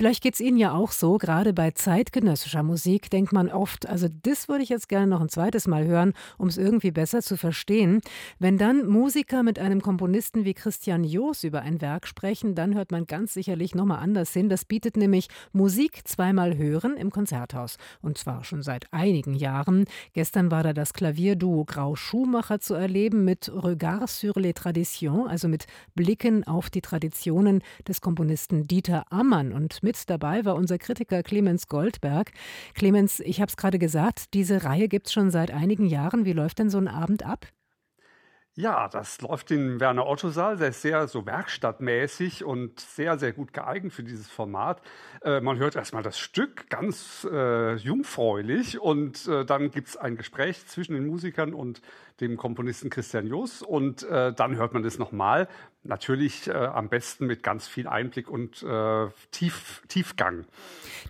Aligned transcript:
Vielleicht 0.00 0.22
geht 0.22 0.32
es 0.32 0.40
Ihnen 0.40 0.56
ja 0.56 0.72
auch 0.72 0.92
so, 0.92 1.18
gerade 1.18 1.52
bei 1.52 1.72
zeitgenössischer 1.72 2.62
Musik 2.62 3.10
denkt 3.10 3.34
man 3.34 3.50
oft, 3.50 3.86
also 3.86 4.08
das 4.22 4.48
würde 4.48 4.62
ich 4.62 4.70
jetzt 4.70 4.88
gerne 4.88 5.06
noch 5.06 5.20
ein 5.20 5.28
zweites 5.28 5.68
Mal 5.68 5.84
hören, 5.84 6.14
um 6.38 6.48
es 6.48 6.56
irgendwie 6.56 6.90
besser 6.90 7.20
zu 7.20 7.36
verstehen. 7.36 8.00
Wenn 8.38 8.56
dann 8.56 8.86
Musiker 8.86 9.42
mit 9.42 9.58
einem 9.58 9.82
Komponisten 9.82 10.46
wie 10.46 10.54
Christian 10.54 11.04
Joos 11.04 11.44
über 11.44 11.60
ein 11.60 11.82
Werk 11.82 12.06
sprechen, 12.06 12.54
dann 12.54 12.74
hört 12.74 12.92
man 12.92 13.04
ganz 13.04 13.34
sicherlich 13.34 13.74
nochmal 13.74 13.98
anders 13.98 14.32
hin. 14.32 14.48
Das 14.48 14.64
bietet 14.64 14.96
nämlich 14.96 15.28
Musik 15.52 16.08
zweimal 16.08 16.56
hören 16.56 16.96
im 16.96 17.10
Konzerthaus. 17.10 17.76
Und 18.00 18.16
zwar 18.16 18.42
schon 18.42 18.62
seit 18.62 18.90
einigen 18.94 19.34
Jahren. 19.34 19.84
Gestern 20.14 20.50
war 20.50 20.62
da 20.62 20.72
das 20.72 20.94
Klavierduo 20.94 21.66
Grau 21.66 21.94
Schumacher 21.94 22.58
zu 22.58 22.72
erleben 22.72 23.26
mit 23.26 23.52
Regard 23.54 24.08
sur 24.08 24.32
les 24.36 24.54
Traditions, 24.54 25.28
also 25.28 25.46
mit 25.46 25.66
Blicken 25.94 26.44
auf 26.44 26.70
die 26.70 26.80
Traditionen 26.80 27.60
des 27.86 28.00
Komponisten 28.00 28.66
Dieter 28.66 29.04
Ammann. 29.10 29.52
Und 29.52 29.82
mit 29.89 29.89
dabei 30.06 30.44
war 30.44 30.54
unser 30.54 30.78
Kritiker 30.78 31.22
Clemens 31.22 31.66
Goldberg. 31.66 32.32
Clemens, 32.74 33.20
ich 33.20 33.40
habe 33.40 33.48
es 33.48 33.56
gerade 33.56 33.78
gesagt, 33.78 34.34
diese 34.34 34.64
Reihe 34.64 34.88
gibt 34.88 35.06
es 35.08 35.12
schon 35.12 35.30
seit 35.30 35.50
einigen 35.50 35.86
Jahren. 35.86 36.24
Wie 36.24 36.32
läuft 36.32 36.58
denn 36.58 36.70
so 36.70 36.78
ein 36.78 36.88
Abend 36.88 37.24
ab? 37.24 37.46
Ja, 38.60 38.88
das 38.88 39.22
läuft 39.22 39.50
im 39.52 39.80
Werner 39.80 40.06
Otto 40.06 40.28
Saal. 40.28 40.58
Der 40.58 40.68
ist 40.68 40.82
sehr 40.82 41.08
so 41.08 41.24
werkstattmäßig 41.24 42.44
und 42.44 42.78
sehr, 42.78 43.18
sehr 43.18 43.32
gut 43.32 43.54
geeignet 43.54 43.94
für 43.94 44.02
dieses 44.02 44.28
Format. 44.28 44.82
Äh, 45.22 45.40
man 45.40 45.56
hört 45.56 45.76
erstmal 45.76 46.02
das 46.02 46.18
Stück 46.18 46.68
ganz 46.68 47.26
äh, 47.32 47.76
jungfräulich 47.76 48.78
und 48.78 49.26
äh, 49.28 49.46
dann 49.46 49.70
gibt 49.70 49.88
es 49.88 49.96
ein 49.96 50.14
Gespräch 50.14 50.66
zwischen 50.66 50.92
den 50.92 51.06
Musikern 51.06 51.54
und 51.54 51.80
dem 52.20 52.36
Komponisten 52.36 52.90
Christian 52.90 53.26
Joos 53.26 53.62
und 53.62 54.02
äh, 54.02 54.34
dann 54.34 54.56
hört 54.56 54.74
man 54.74 54.82
das 54.82 54.98
nochmal. 54.98 55.48
Natürlich 55.82 56.48
äh, 56.48 56.52
am 56.52 56.90
besten 56.90 57.26
mit 57.26 57.42
ganz 57.42 57.66
viel 57.66 57.88
Einblick 57.88 58.28
und 58.28 58.62
äh, 58.62 59.06
Tief, 59.30 59.82
Tiefgang. 59.88 60.44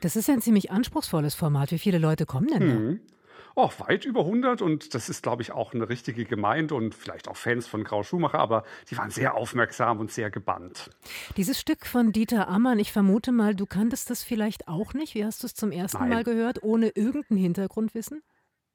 Das 0.03 0.15
ist 0.15 0.29
ja 0.29 0.35
ein 0.35 0.41
ziemlich 0.41 0.71
anspruchsvolles 0.71 1.35
Format. 1.35 1.73
Wie 1.73 1.81
viele 1.81 1.98
Leute 1.98 2.27
kommen 2.27 2.47
denn 2.47 2.61
da? 2.61 2.75
Mhm 2.75 3.01
oh, 3.55 3.70
weit 3.79 4.05
über 4.05 4.20
100 4.20 4.62
und 4.62 4.95
das 4.95 5.09
ist, 5.09 5.23
glaube 5.23 5.43
ich, 5.43 5.53
auch 5.53 5.75
eine 5.75 5.89
richtige 5.89 6.25
Gemeinde 6.25 6.75
und 6.75 6.95
vielleicht 6.95 7.29
auch 7.29 7.37
Fans 7.37 7.67
von 7.67 7.84
Grau 7.84 8.03
Schumacher, 8.03 8.39
aber 8.39 8.65
die 8.91 8.98
waren 8.98 9.11
sehr 9.11 9.34
aufmerksam 9.34 10.01
und 10.01 10.11
sehr 10.11 10.31
gebannt. 10.31 10.91
Dieses 11.37 11.61
Stück 11.61 11.87
von 11.87 12.12
Dieter 12.12 12.48
Ammann, 12.48 12.79
ich 12.79 12.92
vermute 12.92 13.33
mal, 13.33 13.55
du 13.55 13.67
kanntest 13.67 14.11
das 14.11 14.23
vielleicht 14.23 14.69
auch 14.69 14.95
nicht. 14.95 15.15
Wie 15.15 15.25
hast 15.25 15.42
du 15.42 15.47
es 15.47 15.55
zum 15.55 15.73
ersten 15.73 15.98
Nein. 15.98 16.09
Mal 16.11 16.25
gehört, 16.25 16.62
ohne 16.62 16.89
irgendein 16.89 17.39
Hintergrundwissen? 17.39 18.23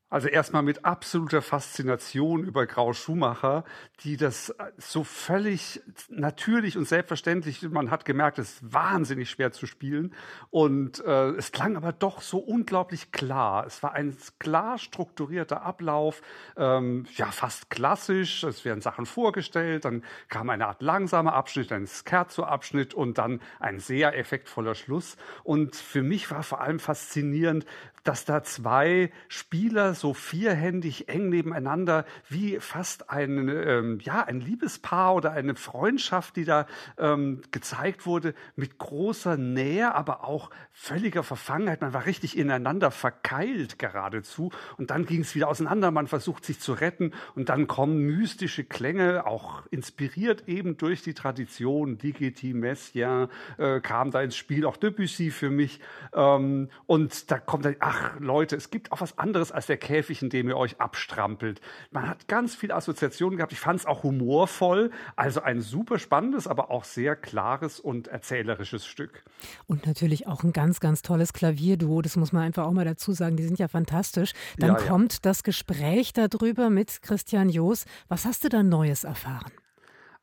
Also 0.08 0.28
erstmal 0.28 0.62
mit 0.62 0.86
absoluter 0.86 1.42
Faszination 1.42 2.44
über 2.44 2.68
Grau 2.68 2.94
Schumacher, 2.94 3.64
die 4.02 4.18
das 4.18 4.50
äh, 4.52 4.72
so 4.78 5.04
völlig 5.04 5.82
natürlich 6.10 6.78
und 6.78 6.88
selbstverständlich, 6.88 7.64
man 7.64 7.90
hat 7.90 8.06
gemerkt, 8.06 8.38
es 8.38 8.54
ist 8.54 8.74
wahnsinnig 8.74 9.32
schwer 9.32 9.52
zu 9.52 9.66
spielen. 9.66 10.14
Und 10.52 11.04
äh, 11.04 11.30
es 11.32 11.52
klang 11.52 11.76
aber 11.76 11.92
doch 11.92 12.22
so 12.22 12.38
unglaublich 12.38 13.12
klar. 13.12 13.66
Es 13.66 13.82
war 13.82 13.94
ein 13.94 14.16
klar 14.38 14.78
strukturierter 14.78 15.64
Ablauf, 15.64 16.22
ähm, 16.56 17.08
ja 17.16 17.32
fast 17.32 17.72
klassisch, 17.72 18.44
es 18.44 18.64
werden 18.64 18.82
Sachen 18.82 19.08
vorgestellt, 19.08 19.86
dann 19.86 20.04
kam 20.30 20.52
eine 20.52 20.68
Art 20.68 20.84
langsamer 20.84 21.34
Abschnitt, 21.34 21.72
ein 21.72 21.88
Scherzo-Abschnitt 21.88 22.94
und 22.94 23.18
dann 23.18 23.42
ein 23.60 23.80
sehr 23.80 24.16
effektvoller 24.16 24.76
Schluss. 24.76 25.18
Und 25.44 25.76
für 25.76 26.04
mich 26.04 26.30
war 26.30 26.44
vor 26.44 26.62
allem 26.62 26.80
faszinierend, 26.80 27.66
dass 28.06 28.24
da 28.24 28.44
zwei 28.44 29.12
Spieler 29.28 29.95
so 29.96 30.14
vierhändig 30.14 31.10
eng 31.10 31.30
nebeneinander 31.30 32.06
wie 32.30 32.60
fast 32.60 33.10
ein, 33.10 33.50
ähm, 33.50 34.00
ja, 34.02 34.24
ein 34.24 34.40
Liebespaar 34.40 35.16
oder 35.16 35.32
eine 35.32 35.56
Freundschaft, 35.56 36.36
die 36.36 36.46
da 36.46 36.68
ähm, 36.98 37.42
gezeigt 37.52 38.06
wurde, 38.06 38.36
mit 38.56 38.78
großer 38.78 39.38
Nähe, 39.38 39.96
aber 39.96 40.24
auch 40.24 40.52
völliger 40.72 41.24
Verfangenheit. 41.24 41.82
Man 41.82 41.94
war 41.94 42.06
richtig 42.06 42.38
ineinander 42.38 42.92
verkeilt 42.92 43.80
geradezu. 43.80 44.52
Und 44.78 44.92
dann 44.92 45.06
ging 45.06 45.22
es 45.22 45.34
wieder 45.34 45.48
auseinander. 45.48 45.92
Man 45.92 46.08
versucht 46.08 46.46
sich 46.46 46.60
zu 46.60 46.74
retten. 46.74 47.12
Und 47.36 47.50
dann 47.50 47.68
kommen 47.68 47.98
mystische 47.98 48.64
Klänge, 48.64 49.26
auch 49.26 49.64
inspiriert 49.72 50.48
eben 50.48 50.78
durch 50.78 51.02
die 51.02 51.14
Tradition. 51.14 51.98
Ligeti, 52.00 52.54
Messiaen 52.54 53.30
äh, 53.58 53.80
kam 53.80 54.12
da 54.12 54.22
ins 54.22 54.36
Spiel, 54.36 54.66
auch 54.66 54.78
Debussy 54.78 55.32
für 55.32 55.50
mich. 55.50 55.80
Ähm, 56.14 56.70
und 56.86 57.32
da 57.32 57.40
kommt 57.40 57.66
dann, 57.66 57.76
ach, 57.80 57.96
ach 57.96 58.20
Leute, 58.20 58.56
es 58.56 58.70
gibt 58.70 58.92
auch 58.92 59.02
was 59.02 59.18
anderes 59.18 59.52
als 59.52 59.68
der 59.68 59.78
Käfig, 59.86 60.22
in 60.22 60.30
dem 60.30 60.50
ihr 60.50 60.58
euch 60.58 60.82
abstrampelt. 60.82 61.62
Man 61.92 62.10
hat 62.10 62.28
ganz 62.28 62.56
viele 62.56 62.76
Assoziationen 62.76 63.38
gehabt. 63.38 63.54
Ich 63.54 63.60
fand 63.60 63.80
es 63.80 63.86
auch 63.86 64.04
humorvoll. 64.04 64.92
Also 65.16 65.42
ein 65.42 65.62
super 65.62 66.00
spannendes, 66.00 66.48
aber 66.48 66.72
auch 66.72 66.84
sehr 66.84 67.16
klares 67.16 67.80
und 67.80 68.08
erzählerisches 68.08 68.86
Stück. 68.86 69.24
Und 69.68 69.86
natürlich 69.86 70.28
auch 70.28 70.44
ein 70.44 70.52
ganz, 70.52 70.80
ganz 70.80 71.04
tolles 71.04 71.34
Klavierduo. 71.34 72.02
Das 72.02 72.16
muss 72.16 72.34
man 72.34 72.44
einfach 72.44 72.66
auch 72.66 72.74
mal 72.74 72.84
dazu 72.84 73.14
sagen. 73.14 73.38
Die 73.38 73.44
sind 73.44 73.60
ja 73.60 73.68
fantastisch. 73.68 74.34
Dann 74.58 74.74
ja, 74.74 74.76
kommt 74.76 75.14
ja. 75.14 75.20
das 75.22 75.44
Gespräch 75.44 76.14
darüber 76.14 76.70
mit 76.70 77.02
Christian 77.04 77.50
Joos. 77.50 77.86
Was 78.08 78.26
hast 78.26 78.44
du 78.44 78.50
da 78.50 78.64
Neues 78.64 79.04
erfahren? 79.04 79.52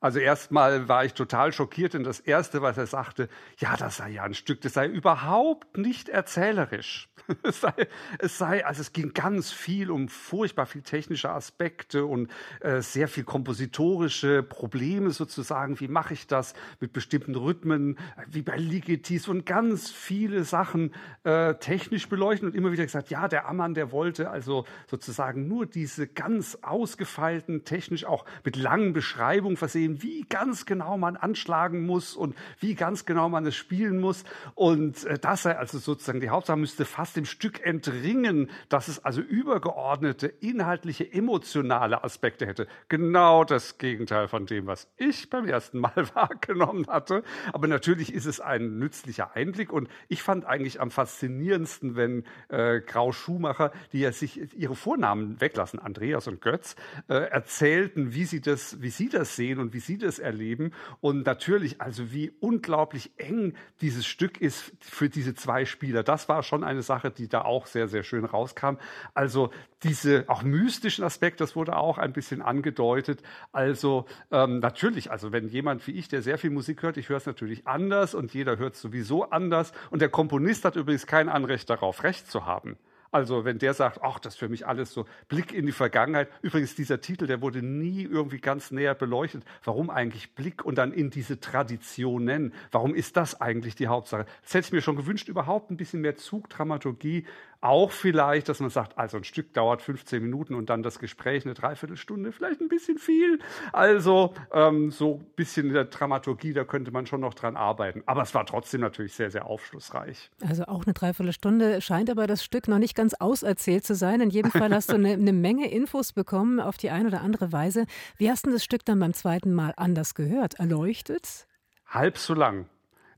Also 0.02 0.18
erstmal 0.18 0.88
war 0.88 1.04
ich 1.04 1.14
total 1.14 1.52
schockiert, 1.52 1.94
denn 1.94 2.02
das 2.02 2.18
Erste, 2.18 2.60
was 2.60 2.76
er 2.76 2.88
sagte, 2.88 3.28
ja, 3.58 3.76
das 3.76 3.98
sei 3.98 4.10
ja 4.10 4.24
ein 4.24 4.34
Stück, 4.34 4.60
das 4.60 4.74
sei 4.74 4.88
überhaupt 4.88 5.78
nicht 5.78 6.08
erzählerisch. 6.08 7.08
Es 7.44 7.60
sei, 7.60 7.72
es 8.18 8.36
sei, 8.36 8.66
also 8.66 8.80
es 8.80 8.92
ging 8.92 9.14
ganz 9.14 9.52
viel 9.52 9.90
um 9.90 10.08
furchtbar 10.08 10.66
viel 10.66 10.82
technische 10.82 11.30
Aspekte 11.30 12.04
und 12.04 12.30
äh, 12.60 12.82
sehr 12.82 13.08
viel 13.08 13.24
kompositorische 13.24 14.42
Probleme 14.42 15.10
sozusagen. 15.10 15.78
Wie 15.80 15.88
mache 15.88 16.14
ich 16.14 16.26
das 16.26 16.54
mit 16.80 16.92
bestimmten 16.92 17.34
Rhythmen, 17.34 17.98
wie 18.26 18.42
bei 18.42 18.56
Ligetis 18.56 19.28
und 19.28 19.46
ganz 19.46 19.90
viele 19.90 20.44
Sachen 20.44 20.92
äh, 21.24 21.54
technisch 21.54 22.08
beleuchten 22.08 22.48
und 22.48 22.56
immer 22.56 22.72
wieder 22.72 22.84
gesagt, 22.84 23.10
ja, 23.10 23.28
der 23.28 23.48
Ammann, 23.48 23.74
der 23.74 23.92
wollte 23.92 24.30
also 24.30 24.64
sozusagen 24.88 25.48
nur 25.48 25.66
diese 25.66 26.08
ganz 26.08 26.58
ausgefeilten, 26.62 27.64
technisch 27.64 28.04
auch 28.04 28.24
mit 28.44 28.56
langen 28.56 28.92
Beschreibungen 28.92 29.56
versehen, 29.56 29.91
wie 30.00 30.24
ganz 30.28 30.64
genau 30.64 30.96
man 30.96 31.16
anschlagen 31.16 31.84
muss 31.84 32.14
und 32.14 32.36
wie 32.60 32.74
ganz 32.76 33.04
genau 33.04 33.28
man 33.28 33.44
es 33.46 33.56
spielen 33.56 33.98
muss. 33.98 34.22
Und 34.54 35.04
äh, 35.04 35.18
das 35.18 35.42
sei 35.42 35.56
also 35.56 35.78
sozusagen 35.78 36.20
die 36.20 36.30
Hauptsache 36.30 36.56
müsste 36.56 36.84
fast 36.84 37.16
dem 37.16 37.24
Stück 37.24 37.66
entringen, 37.66 38.48
dass 38.68 38.86
es 38.88 39.04
also 39.04 39.20
übergeordnete, 39.20 40.28
inhaltliche, 40.28 41.12
emotionale 41.12 42.04
Aspekte 42.04 42.46
hätte. 42.46 42.68
Genau 42.88 43.44
das 43.44 43.78
Gegenteil 43.78 44.28
von 44.28 44.46
dem, 44.46 44.66
was 44.66 44.88
ich 44.96 45.28
beim 45.28 45.46
ersten 45.46 45.80
Mal 45.80 45.92
wahrgenommen 46.14 46.86
hatte. 46.86 47.24
Aber 47.52 47.66
natürlich 47.66 48.14
ist 48.14 48.26
es 48.26 48.40
ein 48.40 48.78
nützlicher 48.78 49.34
Einblick 49.34 49.72
und 49.72 49.88
ich 50.08 50.22
fand 50.22 50.44
eigentlich 50.44 50.80
am 50.80 50.90
faszinierendsten, 50.90 51.96
wenn 51.96 52.24
äh, 52.48 52.80
Grau 52.80 53.12
Schumacher, 53.12 53.72
die 53.92 54.00
ja 54.00 54.12
sich 54.12 54.54
ihre 54.54 54.76
Vornamen 54.76 55.40
weglassen, 55.40 55.78
Andreas 55.78 56.28
und 56.28 56.40
Götz, 56.40 56.76
äh, 57.08 57.14
erzählten, 57.14 58.14
wie 58.14 58.24
sie 58.24 58.40
das, 58.40 58.80
wie 58.80 58.90
sie 58.90 59.08
das 59.08 59.36
sehen 59.36 59.58
und 59.58 59.72
wie 59.72 59.80
sie 59.82 59.98
das 59.98 60.18
erleben 60.18 60.72
und 61.00 61.26
natürlich 61.26 61.80
also 61.80 62.12
wie 62.12 62.32
unglaublich 62.40 63.12
eng 63.16 63.54
dieses 63.80 64.06
Stück 64.06 64.40
ist 64.40 64.72
für 64.80 65.08
diese 65.08 65.34
zwei 65.34 65.64
Spieler. 65.64 66.02
Das 66.02 66.28
war 66.28 66.42
schon 66.42 66.64
eine 66.64 66.82
Sache, 66.82 67.10
die 67.10 67.28
da 67.28 67.42
auch 67.42 67.66
sehr, 67.66 67.88
sehr 67.88 68.02
schön 68.02 68.24
rauskam. 68.24 68.76
Also 69.14 69.50
diese 69.82 70.24
auch 70.28 70.42
mystischen 70.42 71.04
Aspekte, 71.04 71.42
das 71.42 71.56
wurde 71.56 71.76
auch 71.76 71.98
ein 71.98 72.12
bisschen 72.12 72.42
angedeutet. 72.42 73.22
Also 73.52 74.06
ähm, 74.30 74.60
natürlich, 74.60 75.10
also 75.10 75.32
wenn 75.32 75.48
jemand 75.48 75.86
wie 75.86 75.92
ich, 75.92 76.08
der 76.08 76.22
sehr 76.22 76.38
viel 76.38 76.50
Musik 76.50 76.82
hört, 76.82 76.96
ich 76.96 77.08
höre 77.08 77.16
es 77.16 77.26
natürlich 77.26 77.66
anders 77.66 78.14
und 78.14 78.32
jeder 78.32 78.58
hört 78.58 78.74
es 78.74 78.80
sowieso 78.80 79.30
anders. 79.30 79.72
Und 79.90 80.00
der 80.00 80.08
Komponist 80.08 80.64
hat 80.64 80.76
übrigens 80.76 81.06
kein 81.06 81.28
Anrecht 81.28 81.68
darauf, 81.68 82.04
Recht 82.04 82.30
zu 82.30 82.46
haben. 82.46 82.76
Also 83.12 83.44
wenn 83.44 83.58
der 83.58 83.74
sagt, 83.74 84.00
ach, 84.02 84.18
das 84.18 84.34
ist 84.34 84.38
für 84.38 84.48
mich 84.48 84.66
alles 84.66 84.92
so 84.92 85.04
Blick 85.28 85.52
in 85.52 85.66
die 85.66 85.72
Vergangenheit. 85.72 86.30
Übrigens, 86.40 86.74
dieser 86.74 87.02
Titel, 87.02 87.26
der 87.26 87.42
wurde 87.42 87.62
nie 87.62 88.02
irgendwie 88.02 88.38
ganz 88.38 88.70
näher 88.70 88.94
beleuchtet. 88.94 89.44
Warum 89.64 89.90
eigentlich 89.90 90.34
Blick 90.34 90.64
und 90.64 90.76
dann 90.76 90.92
in 90.92 91.10
diese 91.10 91.38
Traditionen? 91.38 92.54
Warum 92.70 92.94
ist 92.94 93.18
das 93.18 93.38
eigentlich 93.38 93.74
die 93.74 93.88
Hauptsache? 93.88 94.24
Das 94.42 94.54
hätte 94.54 94.66
ich 94.68 94.72
mir 94.72 94.80
schon 94.80 94.96
gewünscht, 94.96 95.28
überhaupt 95.28 95.70
ein 95.70 95.76
bisschen 95.76 96.00
mehr 96.00 96.16
Zugdramaturgie 96.16 97.26
auch 97.62 97.92
vielleicht, 97.92 98.48
dass 98.48 98.60
man 98.60 98.70
sagt, 98.70 98.98
also 98.98 99.16
ein 99.16 99.24
Stück 99.24 99.54
dauert 99.54 99.82
15 99.82 100.20
Minuten 100.22 100.54
und 100.54 100.68
dann 100.68 100.82
das 100.82 100.98
Gespräch 100.98 101.44
eine 101.44 101.54
Dreiviertelstunde, 101.54 102.32
vielleicht 102.32 102.60
ein 102.60 102.68
bisschen 102.68 102.98
viel. 102.98 103.38
Also 103.72 104.34
ähm, 104.52 104.90
so 104.90 105.20
ein 105.20 105.26
bisschen 105.36 105.68
in 105.68 105.74
der 105.74 105.84
Dramaturgie, 105.84 106.52
da 106.52 106.64
könnte 106.64 106.90
man 106.90 107.06
schon 107.06 107.20
noch 107.20 107.34
dran 107.34 107.56
arbeiten. 107.56 108.02
Aber 108.06 108.22
es 108.22 108.34
war 108.34 108.44
trotzdem 108.44 108.80
natürlich 108.80 109.14
sehr, 109.14 109.30
sehr 109.30 109.46
aufschlussreich. 109.46 110.30
Also 110.46 110.64
auch 110.64 110.84
eine 110.84 110.92
Dreiviertelstunde 110.92 111.80
scheint 111.80 112.10
aber 112.10 112.26
das 112.26 112.42
Stück 112.42 112.66
noch 112.66 112.78
nicht 112.78 112.96
ganz 112.96 113.14
auserzählt 113.14 113.84
zu 113.84 113.94
sein. 113.94 114.20
In 114.20 114.30
jedem 114.30 114.50
Fall 114.50 114.74
hast 114.74 114.90
du 114.90 114.96
eine, 114.96 115.12
eine 115.12 115.32
Menge 115.32 115.70
Infos 115.70 116.12
bekommen 116.12 116.58
auf 116.58 116.76
die 116.78 116.90
eine 116.90 117.08
oder 117.08 117.20
andere 117.20 117.52
Weise. 117.52 117.86
Wie 118.16 118.28
hast 118.28 118.44
du 118.44 118.50
das 118.50 118.64
Stück 118.64 118.84
dann 118.84 118.98
beim 118.98 119.14
zweiten 119.14 119.54
Mal 119.54 119.72
anders 119.76 120.16
gehört? 120.16 120.54
Erleuchtet? 120.54 121.46
Halb 121.86 122.18
so 122.18 122.34
lang. 122.34 122.66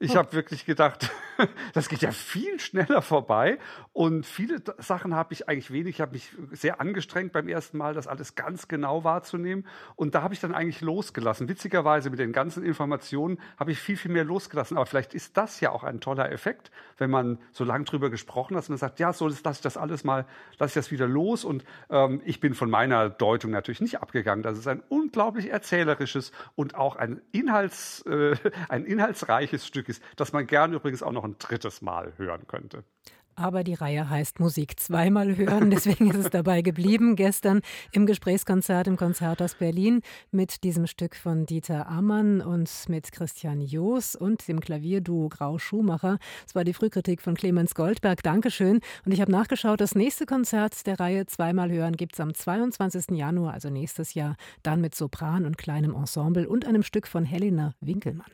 Ich 0.01 0.17
habe 0.17 0.33
wirklich 0.33 0.67
gedacht, 0.67 1.11
das 1.73 1.89
geht 1.89 2.03
ja 2.03 2.11
viel 2.11 2.61
schneller 2.61 3.03
vorbei. 3.03 3.59
Und 3.93 4.27
viele 4.27 4.63
Sachen 4.79 5.15
habe 5.15 5.33
ich 5.33 5.49
eigentlich 5.49 5.71
wenig. 5.71 5.97
Ich 5.97 6.01
habe 6.01 6.13
mich 6.13 6.31
sehr 6.53 6.81
angestrengt 6.81 7.33
beim 7.33 7.49
ersten 7.49 7.79
Mal, 7.79 7.95
das 7.95 8.07
alles 8.07 8.35
ganz 8.35 8.69
genau 8.69 9.05
wahrzunehmen. 9.05 9.67
Und 9.97 10.15
da 10.15 10.23
habe 10.23 10.35
ich 10.35 10.41
dann 10.41 10.55
eigentlich 10.55 10.81
losgelassen. 10.81 11.49
Witzigerweise 11.49 12.11
mit 12.11 12.19
den 12.19 12.33
ganzen 12.33 12.65
Informationen 12.65 13.39
habe 13.59 13.73
ich 13.73 13.79
viel, 13.79 13.97
viel 13.97 14.11
mehr 14.11 14.25
losgelassen. 14.25 14.77
Aber 14.77 14.87
vielleicht 14.87 15.15
ist 15.15 15.37
das 15.37 15.61
ja 15.61 15.71
auch 15.71 15.85
ein 15.85 16.01
toller 16.01 16.31
Effekt, 16.31 16.71
wenn 16.99 17.11
man 17.11 17.39
so 17.53 17.65
lange 17.65 17.85
drüber 17.85 18.11
gesprochen 18.11 18.57
hat, 18.57 18.63
dass 18.63 18.69
man 18.69 18.79
sagt, 18.79 19.01
ja, 19.01 19.13
so 19.13 19.29
lasse 19.29 19.51
ich 19.53 19.61
das 19.61 19.77
alles 19.77 20.05
mal, 20.05 20.27
lasse 20.59 20.71
ich 20.71 20.75
das 20.75 20.91
wieder 20.91 21.07
los. 21.07 21.45
Und 21.45 21.65
ähm, 21.91 22.21
ich 22.25 22.41
bin 22.41 22.55
von 22.55 22.71
meiner 22.71 23.11
Deutung 23.11 23.51
natürlich 23.51 23.81
nicht 23.81 24.01
abgegangen. 24.01 24.43
Das 24.43 24.59
ist 24.59 24.69
ein 24.69 24.83
unglaublich 24.89 25.51
erzählerisches 25.51 26.33
und 26.55 26.75
auch 26.75 26.97
ein, 26.97 27.21
Inhalts, 27.33 28.03
äh, 28.07 28.37
ein 28.69 28.85
inhaltsreiches 28.85 29.67
Stück 29.67 29.89
ist, 29.89 30.03
das 30.17 30.33
man 30.33 30.47
gerne 30.47 30.77
übrigens 30.77 31.03
auch 31.03 31.13
noch 31.25 31.31
ein 31.31 31.39
drittes 31.39 31.83
Mal 31.83 32.13
hören 32.17 32.47
könnte. 32.47 32.85
Aber 33.37 33.65
die 33.65 33.75
Reihe 33.75 34.09
heißt 34.09 34.39
Musik 34.39 34.79
zweimal 34.79 35.37
hören, 35.37 35.69
deswegen 35.69 36.09
ist 36.09 36.19
es 36.19 36.31
dabei 36.31 36.63
geblieben. 36.63 37.17
Gestern 37.17 37.63
im 37.91 38.07
Gesprächskonzert 38.07 38.87
im 38.87 38.97
Konzerthaus 38.97 39.57
Berlin 39.57 40.03
mit 40.31 40.63
diesem 40.63 40.87
Stück 40.87 41.17
von 41.17 41.45
Dieter 41.45 41.89
Ammann 41.89 42.41
und 42.41 42.71
mit 42.87 43.11
Christian 43.11 43.61
Joos 43.61 44.15
und 44.15 44.47
dem 44.47 44.61
Klavierduo 44.61 45.31
Grau 45.31 45.59
Schumacher. 45.59 46.19
Es 46.47 46.55
war 46.55 46.63
die 46.63 46.75
Frühkritik 46.75 47.21
von 47.21 47.35
Clemens 47.35 47.75
Goldberg. 47.75 48.23
Dankeschön. 48.23 48.79
Und 49.05 49.11
ich 49.11 49.21
habe 49.21 49.33
nachgeschaut, 49.33 49.81
das 49.81 49.97
nächste 49.97 50.27
Konzert 50.27 50.87
der 50.87 51.01
Reihe 51.01 51.27
Zweimal 51.27 51.73
hören 51.73 51.97
gibt 51.97 52.13
es 52.13 52.21
am 52.21 52.35
22. 52.35 53.19
Januar, 53.19 53.53
also 53.53 53.69
nächstes 53.69 54.15
Jahr, 54.15 54.37
dann 54.63 54.81
mit 54.81 54.95
Sopran 54.95 55.45
und 55.45 55.59
kleinem 55.59 55.97
Ensemble 55.97 56.49
und 56.49 56.65
einem 56.65 56.85
Stück 56.85 57.09
von 57.09 57.25
Helena 57.25 57.75
Winkelmann. 57.81 58.31